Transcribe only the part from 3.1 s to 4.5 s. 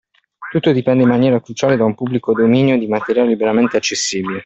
liberamente accessibile.